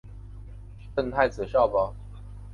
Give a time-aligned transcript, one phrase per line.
[0.95, 1.93] 赠太子少保。